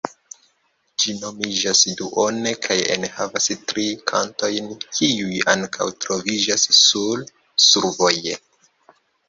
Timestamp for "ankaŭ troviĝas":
5.55-6.67